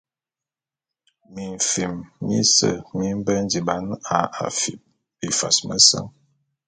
Mimfin 1.33 1.93
mise 2.25 2.71
mi 2.95 3.07
mbe 3.17 3.33
ndiban 3.43 3.85
a 4.15 4.17
afip 4.45 4.79
bifas 5.19 5.57
meseñ. 5.67 6.05